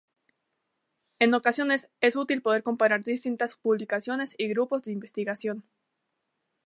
[1.19, 5.63] En ocasiones es útil poder comparar distintas publicaciones y grupos de investigación.